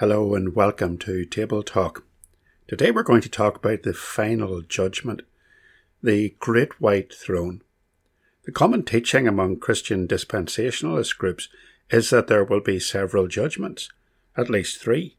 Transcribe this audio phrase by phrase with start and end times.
[0.00, 2.04] Hello and welcome to Table Talk.
[2.68, 5.22] Today we're going to talk about the final judgment,
[6.02, 7.62] the Great White Throne.
[8.44, 11.48] The common teaching among Christian dispensationalist groups
[11.88, 13.88] is that there will be several judgments,
[14.36, 15.16] at least three.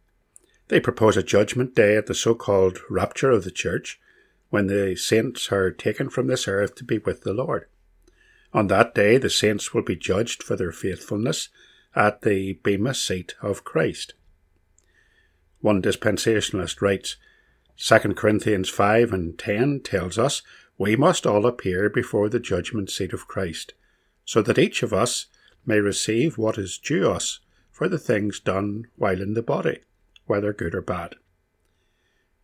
[0.67, 3.99] They propose a judgment day at the so called rapture of the church,
[4.51, 7.65] when the saints are taken from this earth to be with the Lord.
[8.53, 11.49] On that day, the saints will be judged for their faithfulness
[11.95, 14.13] at the Bema seat of Christ.
[15.61, 17.17] One dispensationalist writes,
[17.77, 20.41] 2 Corinthians 5 and 10 tells us
[20.77, 23.73] we must all appear before the judgment seat of Christ,
[24.25, 25.27] so that each of us
[25.65, 27.39] may receive what is due us
[27.71, 29.79] for the things done while in the body,
[30.25, 31.15] whether good or bad.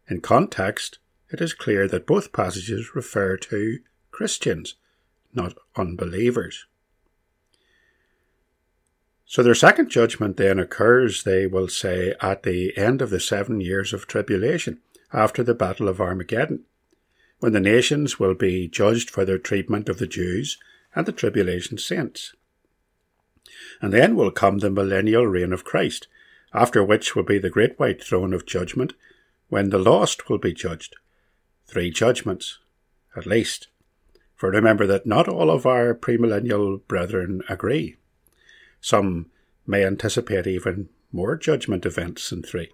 [0.08, 1.00] In context,
[1.32, 3.80] it is clear that both passages refer to
[4.12, 4.76] Christians,
[5.34, 6.68] not unbelievers.
[9.34, 13.62] So their second judgment then occurs, they will say, at the end of the seven
[13.62, 14.80] years of tribulation,
[15.12, 16.66] after the Battle of Armageddon,
[17.40, 20.60] when the nations will be judged for their treatment of the Jews
[20.94, 22.36] and the tribulation saints.
[23.82, 26.08] And then will come the millennial reign of Christ,
[26.54, 28.94] after which will be the great white throne of judgment,
[29.50, 30.96] when the lost will be judged.
[31.66, 32.60] Three judgments,
[33.18, 33.70] at least.
[34.36, 37.96] For remember that not all of our premillennial brethren agree.
[38.84, 39.28] Some
[39.66, 42.72] may anticipate even more judgment events than three.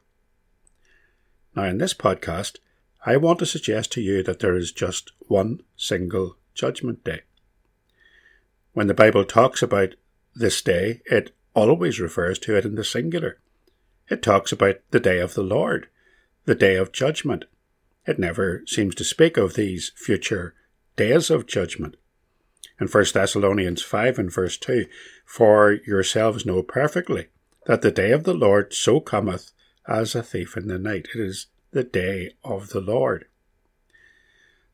[1.55, 2.57] Now, in this podcast,
[3.05, 7.21] I want to suggest to you that there is just one single judgment day.
[8.73, 9.95] When the Bible talks about
[10.35, 13.39] this day, it always refers to it in the singular.
[14.09, 15.87] It talks about the day of the Lord,
[16.45, 17.45] the day of judgment.
[18.05, 20.55] It never seems to speak of these future
[20.95, 21.95] days of judgment
[22.79, 24.85] in 1 Thessalonians 5 and verse 2
[25.25, 27.27] For yourselves know perfectly
[27.65, 29.51] that the day of the Lord so cometh
[29.87, 31.09] as a thief in the night.
[31.13, 33.25] It is the day of the Lord.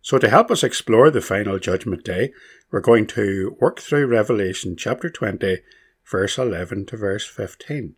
[0.01, 2.31] So, to help us explore the final judgment day,
[2.71, 5.61] we're going to work through Revelation chapter 20,
[6.05, 7.95] verse 11 to verse 15.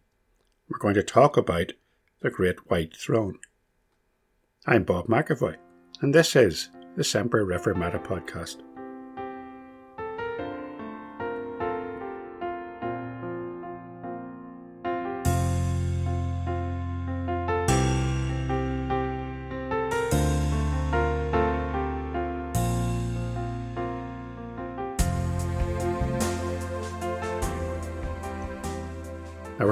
[0.69, 1.73] We're going to talk about
[2.21, 3.39] the Great White Throne.
[4.65, 5.57] I'm Bob McAvoy,
[6.01, 8.66] and this is the Semper Reformata podcast.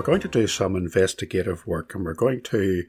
[0.06, 2.84] Going to do some investigative work and we're going to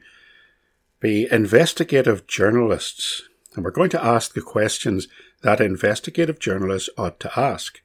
[0.99, 3.23] be investigative journalists
[3.55, 5.07] and we're going to ask the questions
[5.41, 7.81] that investigative journalists ought to ask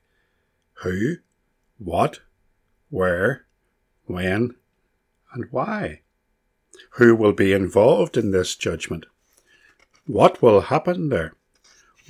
[0.82, 1.16] Who,
[1.78, 2.20] what,
[2.90, 3.46] where,
[4.04, 4.54] when,
[5.32, 6.02] and why?
[6.96, 9.06] Who will be involved in this judgment?
[10.06, 11.32] What will happen there?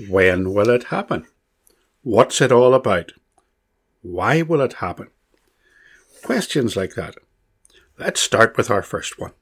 [0.09, 1.27] When will it happen?
[2.03, 3.13] What's it all about?
[4.03, 5.07] Why will it happen?
[6.23, 7.17] Questions like that.
[7.99, 9.33] Let's start with our first one.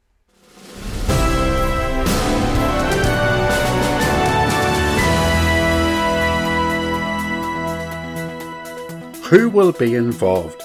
[9.24, 10.62] Who will be involved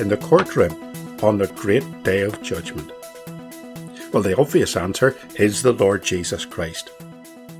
[0.00, 0.72] in the courtroom
[1.22, 2.90] on the great day of judgment?
[4.10, 6.90] Well, the obvious answer is the Lord Jesus Christ.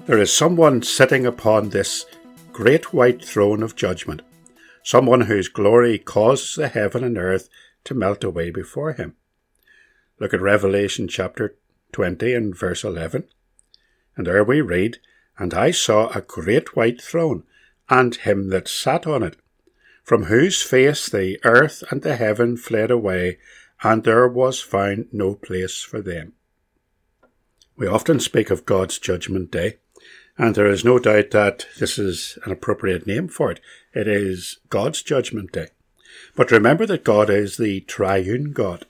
[0.07, 2.07] There is someone sitting upon this
[2.53, 4.23] great white throne of judgment,
[4.83, 7.51] someone whose glory causes the heaven and earth
[7.89, 9.17] to melt away before him.
[10.21, 11.57] Look at Revelation chapter
[11.93, 13.25] 20 and verse 11.
[14.15, 14.99] And there we read,
[15.39, 17.45] And I saw a great white throne,
[17.89, 19.37] and him that sat on it,
[20.05, 23.39] from whose face the earth and the heaven fled away,
[23.83, 26.35] and there was found no place for them.
[27.75, 29.79] We often speak of God's judgment day,
[30.37, 33.61] and there is no doubt that this is an appropriate name for it.
[33.95, 35.69] It is God's judgment day.
[36.39, 38.87] But remember that God is the triune God,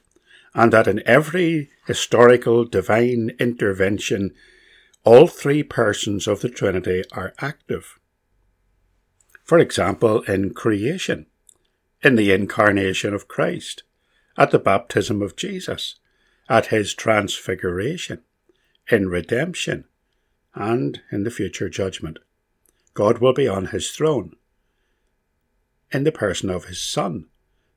[0.52, 4.34] and that in every historical divine intervention,
[5.02, 7.98] all three persons of the Trinity are active.
[9.44, 11.24] For example, in creation,
[12.02, 13.82] in the incarnation of Christ,
[14.36, 15.94] at the baptism of Jesus,
[16.50, 18.20] at his transfiguration,
[18.90, 19.86] in redemption,
[20.54, 22.18] and in the future judgment.
[22.92, 24.36] God will be on his throne
[25.90, 27.24] in the person of his Son,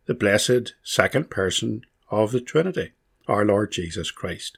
[0.06, 2.92] the blessed second person of the Trinity,
[3.28, 4.58] our Lord Jesus Christ.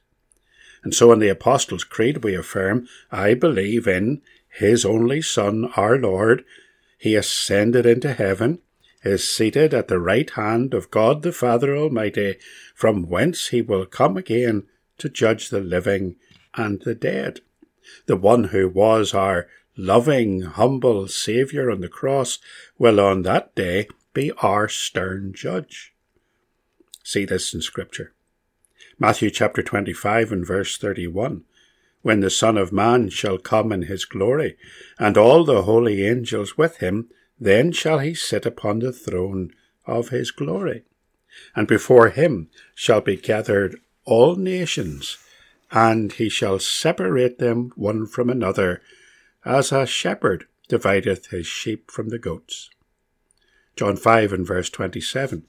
[0.83, 5.97] And so in the Apostles' Creed we affirm, I believe in his only Son, our
[5.97, 6.43] Lord.
[6.97, 8.59] He ascended into heaven,
[9.03, 12.35] is seated at the right hand of God the Father Almighty,
[12.75, 14.67] from whence he will come again
[14.97, 16.15] to judge the living
[16.55, 17.41] and the dead.
[18.05, 22.39] The one who was our loving, humble Saviour on the cross
[22.77, 25.93] will on that day be our stern judge.
[27.03, 28.13] See this in Scripture.
[28.99, 31.43] Matthew chapter 25 and verse 31.
[32.01, 34.57] When the Son of Man shall come in his glory,
[34.99, 39.51] and all the holy angels with him, then shall he sit upon the throne
[39.85, 40.83] of his glory.
[41.55, 45.17] And before him shall be gathered all nations,
[45.71, 48.81] and he shall separate them one from another,
[49.43, 52.69] as a shepherd divideth his sheep from the goats.
[53.75, 55.43] John 5 and verse 27.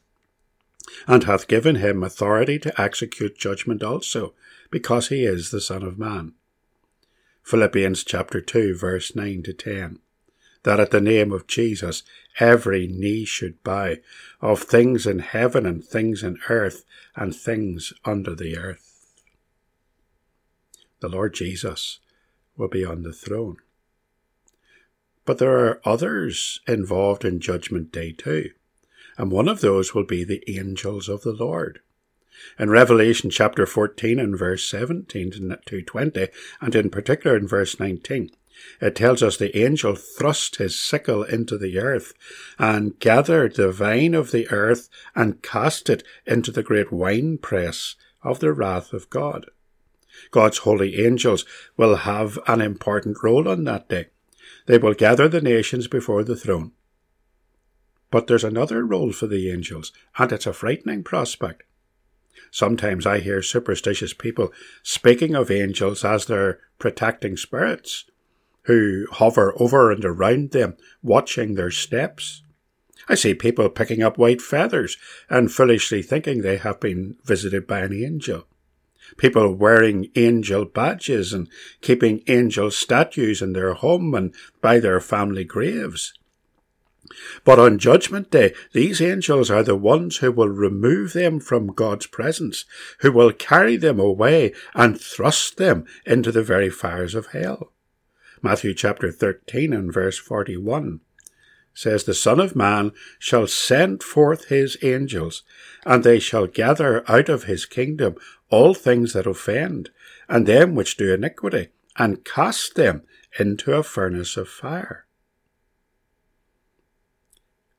[1.07, 4.35] And hath given him authority to execute judgment also,
[4.71, 6.35] because he is the Son of Man.
[7.43, 9.99] Philippians chapter 2 verse 9 to 10.
[10.63, 12.03] That at the name of Jesus
[12.41, 13.97] every knee should bow,
[14.41, 16.85] of things in heaven and things in earth
[17.15, 19.23] and things under the earth.
[21.01, 22.01] The Lord Jesus
[22.57, 23.59] will be on the throne.
[25.25, 28.51] But there are others involved in Judgment Day too,
[29.17, 31.81] and one of those will be the angels of the Lord.
[32.59, 36.29] In Revelation chapter 14 and verse 17 to 20,
[36.61, 38.31] and in particular in verse 19,
[38.81, 42.13] it tells us the angel thrust his sickle into the earth
[42.59, 48.41] and gathered the vine of the earth and cast it into the great winepress of
[48.41, 49.47] the wrath of God.
[50.31, 51.45] God's holy angels
[51.77, 54.07] will have an important role on that day.
[54.67, 56.73] They will gather the nations before the throne.
[58.11, 61.65] But there's another role for the angels, and it's a frightening prospect.
[62.51, 64.53] Sometimes I hear superstitious people
[64.83, 68.05] speaking of angels as their protecting spirits,
[68.63, 72.43] who hover over and around them, watching their steps.
[73.09, 74.97] I see people picking up white feathers
[75.29, 78.47] and foolishly thinking they have been visited by an angel
[79.17, 81.49] people wearing angel badges and
[81.81, 86.13] keeping angel statues in their home and by their family graves.
[87.45, 92.07] But on Judgment Day, these angels are the ones who will remove them from God's
[92.07, 92.65] presence,
[93.01, 97.73] who will carry them away and thrust them into the very fires of hell.
[98.43, 101.01] Matthew chapter 13 and verse 41
[101.75, 105.43] says, The Son of Man shall send forth his angels,
[105.85, 108.17] and they shall gather out of his kingdom
[108.55, 109.91] all things that offend,
[110.29, 113.03] and them which do iniquity, and cast them
[113.37, 115.07] into a furnace of fire.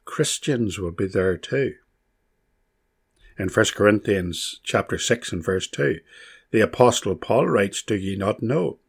[0.04, 1.76] Christians will be there too.
[3.40, 6.02] In 1 Corinthians chapter 6 and verse 2,
[6.52, 8.80] the apostle Paul writes, Do ye not know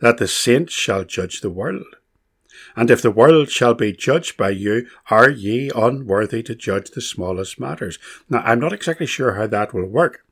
[0.00, 1.96] that the saints shall judge the world?
[2.76, 7.00] And if the world shall be judged by you, are ye unworthy to judge the
[7.00, 7.98] smallest matters?
[8.28, 10.26] Now, I'm not exactly sure how that will work.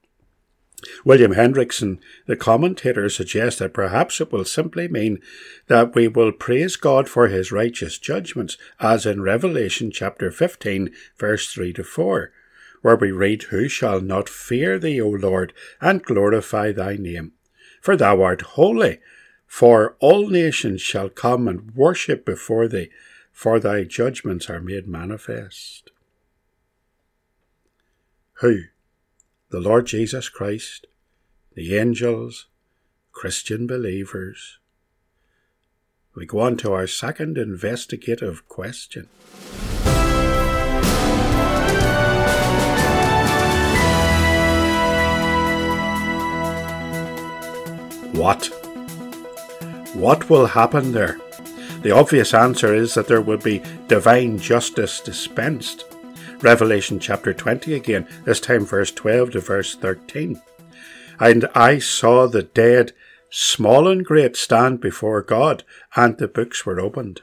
[1.05, 5.21] William Hendriksen, the commentator, suggests that perhaps it will simply mean
[5.67, 11.53] that we will praise God for his righteous judgments, as in Revelation chapter 15, verse
[11.53, 12.32] 3 to 4,
[12.82, 17.32] where we read, Who shall not fear thee, O Lord, and glorify thy name?
[17.81, 19.00] For thou art holy,
[19.47, 22.91] for all nations shall come and worship before thee,
[23.32, 25.91] for thy judgments are made manifest.
[28.41, 28.65] Who?
[29.50, 30.87] The Lord Jesus Christ,
[31.56, 32.47] the angels,
[33.11, 34.60] Christian believers.
[36.15, 39.08] We go on to our second investigative question.
[48.13, 48.46] What?
[49.94, 51.19] What will happen there?
[51.82, 55.90] The obvious answer is that there will be divine justice dispensed.
[56.43, 60.41] Revelation chapter 20 again, this time verse 12 to verse 13.
[61.19, 62.93] And I saw the dead,
[63.29, 65.65] small and great, stand before God,
[65.97, 67.20] and the books were opened.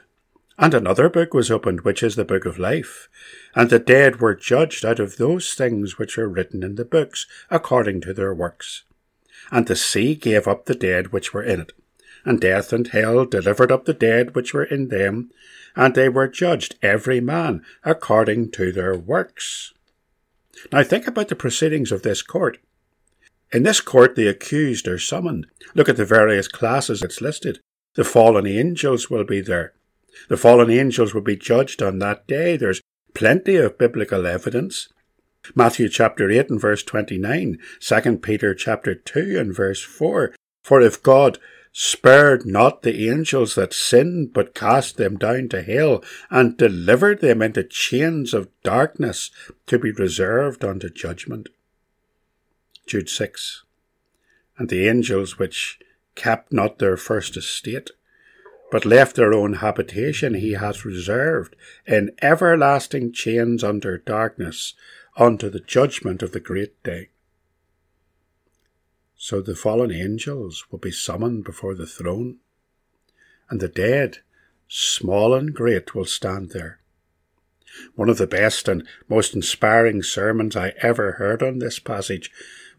[0.56, 3.08] And another book was opened, which is the book of life.
[3.56, 7.26] And the dead were judged out of those things which are written in the books,
[7.50, 8.84] according to their works.
[9.50, 11.72] And the sea gave up the dead which were in it
[12.28, 15.30] and death and hell delivered up the dead which were in them,
[15.74, 19.72] and they were judged every man according to their works.
[20.70, 22.58] Now think about the proceedings of this court.
[23.50, 25.46] In this court, the accused are summoned.
[25.74, 27.60] Look at the various classes it's listed.
[27.94, 29.72] The fallen angels will be there.
[30.28, 32.58] The fallen angels will be judged on that day.
[32.58, 32.82] There's
[33.14, 34.88] plenty of biblical evidence.
[35.54, 40.34] Matthew chapter 8 and verse 29, 2 Peter chapter 2 and verse 4.
[40.62, 41.38] For if God
[41.72, 47.42] spared not the angels that sinned, but cast them down to hell, and delivered them
[47.42, 49.30] into chains of darkness
[49.66, 51.48] to be reserved unto judgment.
[52.86, 53.64] Jude 6.
[54.56, 55.78] and the angels which
[56.14, 57.90] kept not their first estate,
[58.70, 61.54] but left their own habitation he hath reserved
[61.86, 64.74] in everlasting chains under darkness
[65.16, 67.08] unto the judgment of the great day.
[69.20, 72.38] So the fallen angels will be summoned before the throne,
[73.50, 74.18] and the dead,
[74.68, 76.78] small and great, will stand there.
[77.96, 82.30] One of the best and most inspiring sermons I ever heard on this passage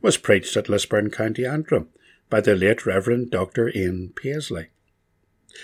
[0.02, 1.90] was preached at Lisburn, County Antrim,
[2.30, 3.70] by the late Reverend Dr.
[3.76, 4.70] Ian Paisley.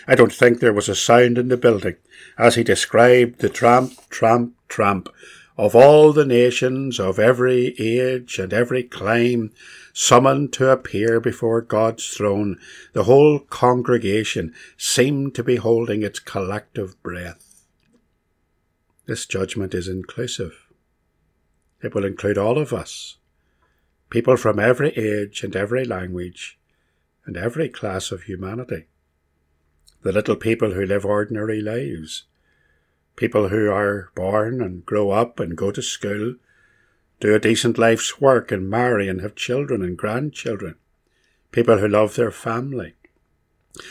[0.07, 1.95] I don't think there was a sound in the building
[2.37, 5.07] as he described the tramp, tramp, tramp
[5.57, 9.51] of all the nations of every age and every clime
[9.93, 12.59] summoned to appear before God's throne.
[12.93, 17.65] The whole congregation seemed to be holding its collective breath.
[19.05, 20.67] This judgment is inclusive.
[21.81, 23.17] It will include all of us,
[24.09, 26.59] people from every age and every language
[27.25, 28.85] and every class of humanity.
[30.01, 32.25] The little people who live ordinary lives,
[33.15, 36.35] people who are born and grow up and go to school,
[37.19, 40.75] do a decent life's work and marry and have children and grandchildren,
[41.51, 42.93] people who love their family.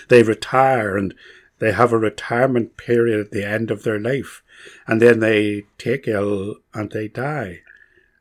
[0.09, 1.14] They retire and
[1.59, 4.43] they have a retirement period at the end of their life,
[4.87, 7.61] and then they take ill and they die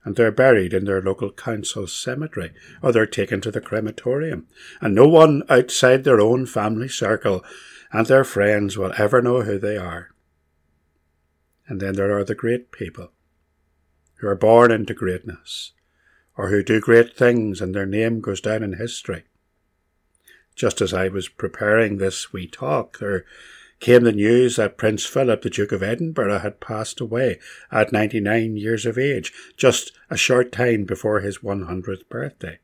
[0.05, 4.48] and they're buried in their local council cemetery, or they're taken to the crematorium,
[4.81, 7.43] and no one outside their own family circle
[7.91, 10.10] and their friends will ever know who they are.
[11.67, 13.12] And then there are the great people
[14.15, 15.74] who are born into greatness,
[16.38, 19.24] or who do great things and their name goes down in history.
[20.55, 23.25] Just as I was preparing this wee talk, there
[23.79, 27.39] came the news that Prince Philip, the Duke of Edinburgh, had passed away
[27.72, 32.60] at 99 years of age, just a short time before his 100th birthday.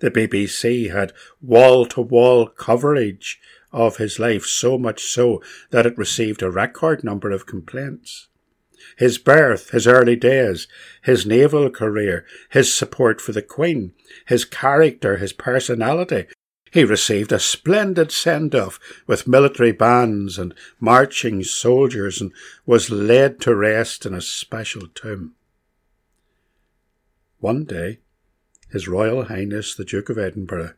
[0.00, 3.40] The BBC had wall to wall coverage
[3.72, 8.28] of his life, so much so that it received a record number of complaints.
[8.96, 10.68] His birth, his early days,
[11.02, 13.92] his naval career, his support for the Queen,
[14.26, 16.26] his character, his personality,
[16.72, 22.32] he received a splendid send off with military bands and marching soldiers and
[22.64, 25.34] was laid to rest in a special tomb.
[27.40, 28.00] One day,
[28.70, 30.72] His Royal Highness the Duke of Edinburgh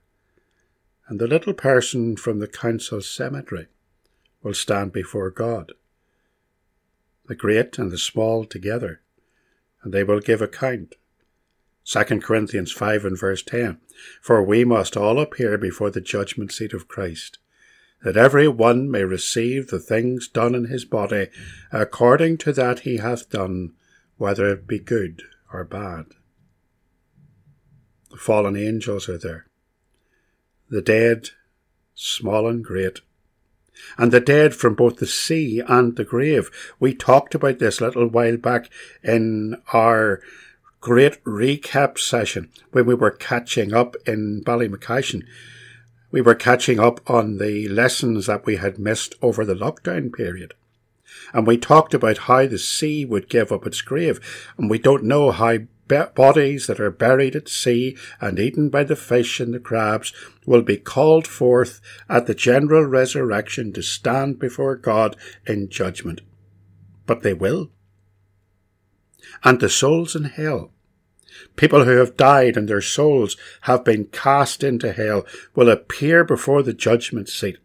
[1.08, 3.66] and the little person from the council cemetery
[4.42, 5.72] will stand before God,
[7.26, 9.00] the great and the small together,
[9.82, 10.94] and they will give account
[11.84, 13.78] 2 Corinthians 5 and verse 10.
[14.22, 17.38] For we must all appear before the judgment seat of Christ,
[18.02, 21.28] that every one may receive the things done in his body
[21.72, 23.72] according to that he hath done,
[24.16, 26.06] whether it be good or bad.
[28.10, 29.46] The fallen angels are there,
[30.74, 31.30] the dead,
[31.94, 33.00] small and great,
[33.96, 36.50] and the dead from both the sea and the grave.
[36.78, 38.70] We talked about this a little while back
[39.02, 40.20] in our
[40.80, 45.24] great recap session when we were catching up in Ballymacashin.
[46.10, 50.54] We were catching up on the lessons that we had missed over the lockdown period.
[51.32, 54.20] And we talked about how the sea would give up its grave.
[54.58, 58.96] And we don't know how bodies that are buried at sea and eaten by the
[58.96, 60.12] fish and the crabs
[60.46, 66.20] will be called forth at the general resurrection to stand before God in judgment.
[67.06, 67.70] But they will.
[69.42, 70.70] And the souls in hell
[71.56, 75.24] People who have died and their souls have been cast into hell
[75.54, 77.58] will appear before the judgment seat.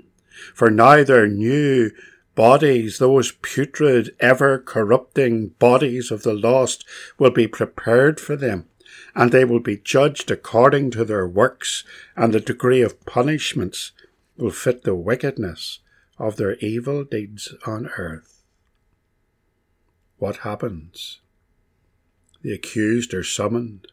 [0.53, 1.91] For now their new
[2.39, 6.85] bodies, those putrid, ever corrupting bodies of the lost,
[7.17, 8.65] will be prepared for them,
[9.13, 11.83] and they will be judged according to their works,
[12.15, 13.91] and the degree of punishments
[14.37, 15.79] will fit the wickedness
[16.17, 18.41] of their evil deeds on earth.
[20.17, 21.19] What happens?
[22.41, 23.87] The accused are summoned.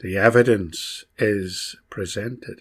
[0.00, 2.60] The evidence is presented.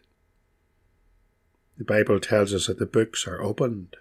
[1.77, 3.97] The Bible tells us that the books are opened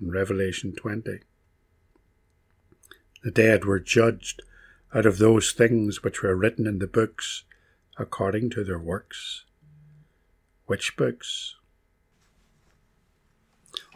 [0.00, 1.20] in Revelation 20.
[3.22, 4.42] The dead were judged
[4.94, 7.44] out of those things which were written in the books
[7.98, 9.44] according to their works.
[10.66, 11.56] Which books?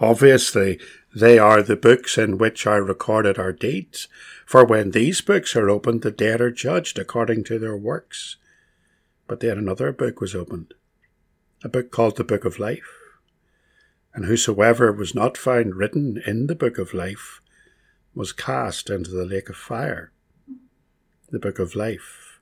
[0.01, 0.81] Obviously,
[1.15, 4.09] they are the books in which are recorded our deeds,
[4.47, 8.37] for when these books are opened, the dead are judged according to their works.
[9.29, 10.75] But then another book was opened,
[11.63, 13.02] a book called the Book of Life.
[14.15, 17.41] And whosoever was not found written in the Book of Life
[18.15, 20.13] was cast into the lake of fire.
[21.31, 22.33] The Book of Life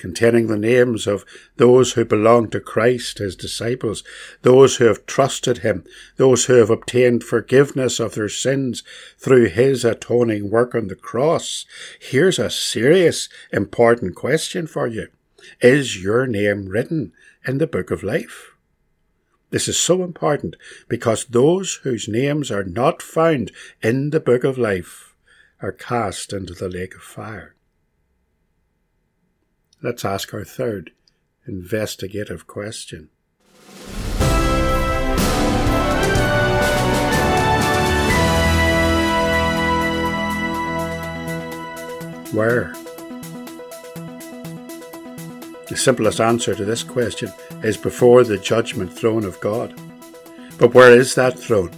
[0.00, 1.24] containing the names of
[1.56, 4.02] those who belong to Christ, his disciples,
[4.42, 5.84] those who have trusted him,
[6.16, 8.82] those who have obtained forgiveness of their sins
[9.18, 11.66] through his atoning work on the cross.
[12.00, 15.08] Here's a serious, important question for you.
[15.60, 17.12] Is your name written
[17.46, 18.49] in the book of life?
[19.50, 20.54] This is so important
[20.88, 23.50] because those whose names are not found
[23.82, 25.14] in the book of life
[25.60, 27.56] are cast into the lake of fire.
[29.82, 30.92] Let's ask our third
[31.46, 33.08] investigative question.
[42.32, 42.72] Where?
[45.70, 49.72] The simplest answer to this question is before the judgment throne of God.
[50.58, 51.70] But where is that throne?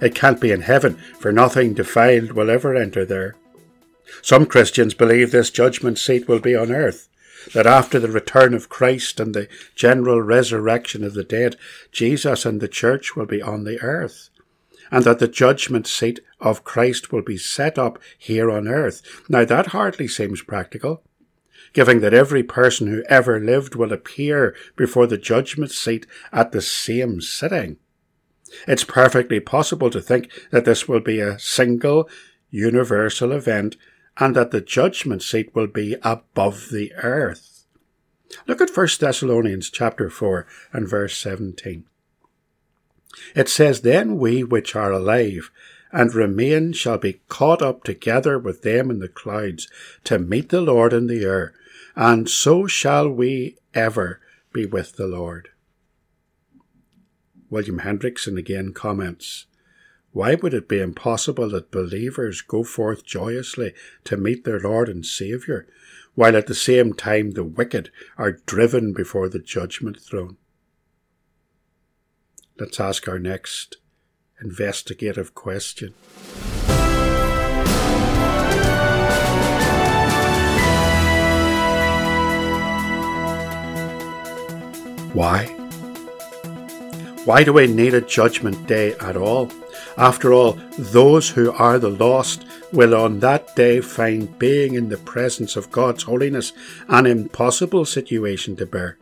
[0.00, 3.36] It can't be in heaven, for nothing defiled will ever enter there.
[4.22, 7.10] Some Christians believe this judgment seat will be on earth,
[7.52, 11.56] that after the return of Christ and the general resurrection of the dead,
[11.92, 14.30] Jesus and the church will be on the earth,
[14.90, 19.02] and that the judgment seat of Christ will be set up here on earth.
[19.28, 21.02] Now that hardly seems practical,
[21.72, 26.62] given that every person who ever lived will appear before the judgment seat at the
[26.62, 27.76] same sitting.
[28.68, 32.08] It's perfectly possible to think that this will be a single,
[32.50, 33.76] universal event
[34.18, 37.66] and that the judgment seat will be above the earth.
[38.46, 41.84] Look at 1 Thessalonians chapter 4 and verse 17.
[43.34, 45.50] It says, Then we which are alive
[45.92, 49.68] and remain shall be caught up together with them in the clouds
[50.04, 51.52] to meet the Lord in the air,
[51.94, 54.20] and so shall we ever
[54.52, 55.48] be with the Lord.
[57.50, 59.46] William Hendriksen again comments,
[60.12, 63.72] why would it be impossible that believers go forth joyously
[64.04, 65.66] to meet their Lord and Saviour,
[66.14, 70.36] while at the same time the wicked are driven before the judgment throne?
[72.58, 73.78] Let's ask our next
[74.40, 75.94] investigative question.
[85.12, 85.46] Why?
[87.24, 89.52] Why do we need a judgment day at all?
[89.98, 94.96] After all, those who are the lost will on that day find being in the
[94.96, 96.52] presence of God's holiness
[96.88, 98.98] an impossible situation to bear.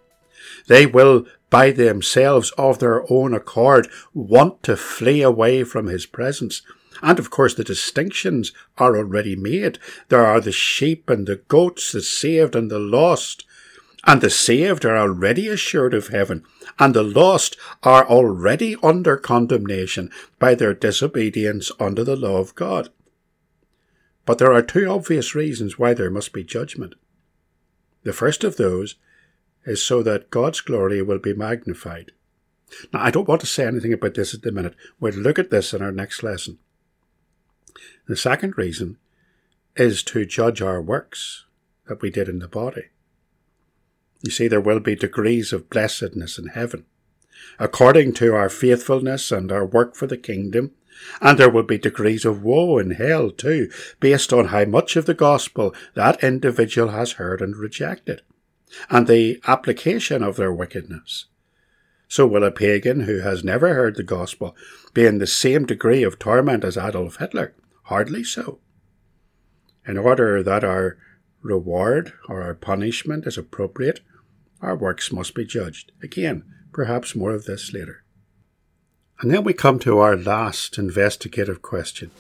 [0.67, 6.63] They will, by themselves of their own accord, want to flee away from His presence.
[7.03, 9.79] And of course, the distinctions are already made.
[10.09, 13.45] There are the sheep and the goats, the saved and the lost.
[14.07, 16.43] And the saved are already assured of heaven,
[16.79, 22.89] and the lost are already under condemnation by their disobedience under the law of God.
[24.25, 26.95] But there are two obvious reasons why there must be judgment.
[28.03, 28.97] The first of those
[29.67, 32.13] is so that God's glory will be magnified.
[32.93, 34.75] Now, I don't want to say anything about this at the minute.
[34.99, 36.59] We'll look at this in our next lesson.
[38.07, 38.97] The second reason
[39.77, 41.45] is to judge our works
[41.89, 42.87] that we did in the body.
[44.23, 46.85] You see, there will be degrees of blessedness in heaven,
[47.59, 50.73] according to our faithfulness and our work for the kingdom,
[51.21, 55.07] and there will be degrees of woe in hell too, based on how much of
[55.07, 58.23] the gospel that individual has heard and rejected,
[58.91, 61.27] and the application of their wickedness.
[62.07, 64.57] So will a pagan who has never heard the gospel
[64.93, 67.55] be in the same degree of torment as Adolf Hitler?
[67.85, 68.59] Hardly so.
[69.87, 70.99] In order that our
[71.43, 74.01] reward or our punishment is appropriate,
[74.61, 75.93] our works must be judged.
[76.03, 78.05] Again, perhaps more of this later.
[79.21, 82.11] And then we come to our last investigative question.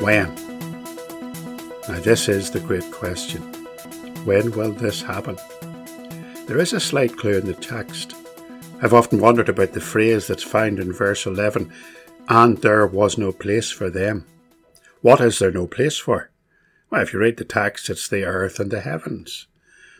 [0.00, 0.34] When?
[1.88, 3.42] Now, this is the great question.
[4.24, 5.36] When will this happen?
[6.46, 8.14] There is a slight clue in the text.
[8.82, 11.70] I've often wondered about the phrase that's found in verse 11
[12.30, 14.24] and there was no place for them.
[15.02, 16.30] What is there no place for?
[16.88, 19.46] Well, if you read the text, it's the earth and the heavens.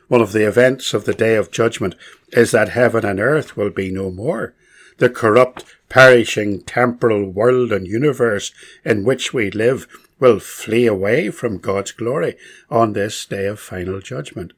[0.09, 1.95] One of the events of the day of judgment
[2.33, 4.55] is that heaven and earth will be no more.
[4.99, 8.53] The corrupt, perishing, temporal world and universe
[8.85, 9.87] in which we live
[10.19, 12.37] will flee away from God's glory
[12.71, 14.53] on this day of final judgment.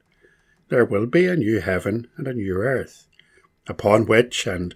[0.68, 3.06] There will be a new heaven and a new earth,
[3.66, 4.74] upon which and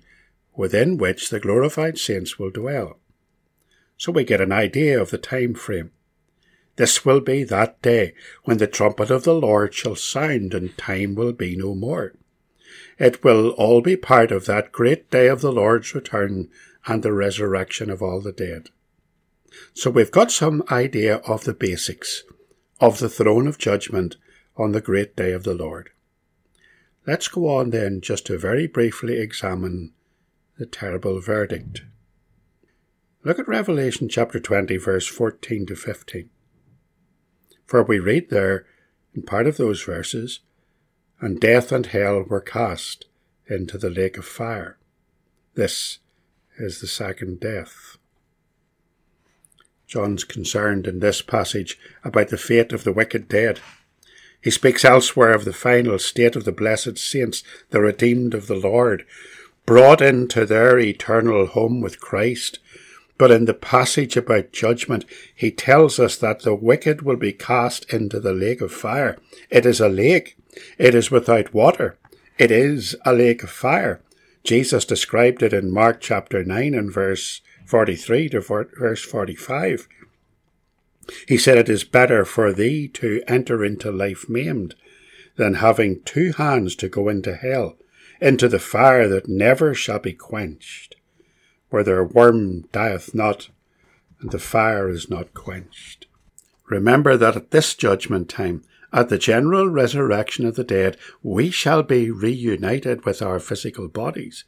[0.54, 2.98] within which the glorified saints will dwell.
[3.96, 5.90] So we get an idea of the time frame.
[6.76, 8.12] This will be that day
[8.44, 12.12] when the trumpet of the Lord shall sound and time will be no more.
[12.98, 16.48] It will all be part of that great day of the Lord's return
[16.86, 18.68] and the resurrection of all the dead.
[19.74, 22.24] So we've got some idea of the basics
[22.80, 24.16] of the throne of judgment
[24.56, 25.90] on the great day of the Lord.
[27.06, 29.92] Let's go on then just to very briefly examine
[30.58, 31.82] the terrible verdict.
[33.22, 36.30] Look at Revelation chapter 20, verse 14 to 15.
[37.64, 38.66] For we read there,
[39.14, 40.40] in part of those verses,
[41.20, 43.06] and death and hell were cast
[43.46, 44.76] into the lake of fire.
[45.54, 45.98] This
[46.58, 47.98] is the second death.
[49.86, 53.60] John's concerned in this passage about the fate of the wicked dead.
[54.46, 58.54] He speaks elsewhere of the final state of the blessed saints, the redeemed of the
[58.54, 59.04] Lord,
[59.66, 62.60] brought into their eternal home with Christ.
[63.18, 65.04] But in the passage about judgment,
[65.34, 69.18] he tells us that the wicked will be cast into the lake of fire.
[69.50, 70.36] It is a lake.
[70.78, 71.98] It is without water.
[72.38, 74.00] It is a lake of fire.
[74.44, 79.88] Jesus described it in Mark chapter 9 and verse 43 to verse 45.
[81.28, 84.74] He said, It is better for thee to enter into life maimed
[85.36, 87.76] than having two hands to go into hell,
[88.20, 90.96] into the fire that never shall be quenched,
[91.70, 93.50] where their worm dieth not,
[94.20, 96.06] and the fire is not quenched.
[96.68, 101.82] Remember that at this judgment time, at the general resurrection of the dead, we shall
[101.82, 104.44] be reunited with our physical bodies,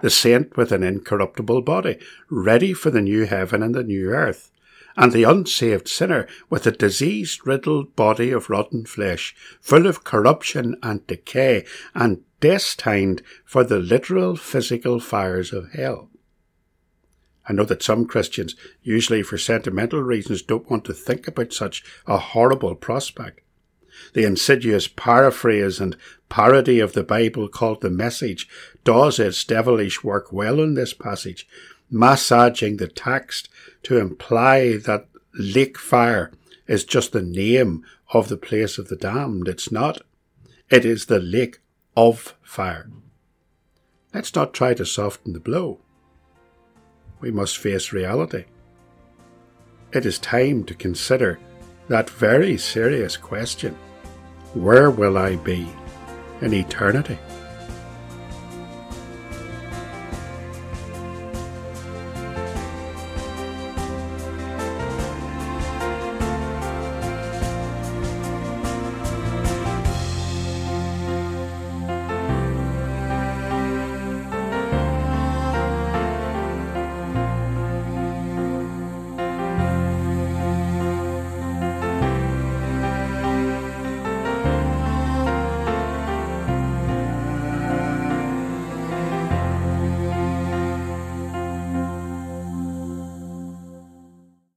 [0.00, 1.98] the saint with an incorruptible body,
[2.30, 4.50] ready for the new heaven and the new earth
[4.98, 10.76] and the unsaved sinner with a disease riddled body of rotten flesh, full of corruption
[10.82, 16.10] and decay, and destined for the literal physical fires of hell.
[17.48, 21.84] I know that some Christians, usually for sentimental reasons, don't want to think about such
[22.06, 23.40] a horrible prospect.
[24.14, 25.96] The insidious paraphrase and
[26.28, 28.48] parody of the Bible called the Message
[28.82, 31.48] does its devilish work well in this passage,
[31.90, 33.48] massaging the text
[33.84, 36.32] to imply that lake fire
[36.66, 39.48] is just the name of the place of the damned.
[39.48, 40.02] It's not.
[40.70, 41.60] It is the lake
[41.96, 42.90] of fire.
[44.14, 45.80] Let's not try to soften the blow.
[47.20, 48.44] We must face reality.
[49.92, 51.38] It is time to consider
[51.88, 53.74] that very serious question
[54.54, 55.68] Where will I be
[56.40, 57.18] in eternity?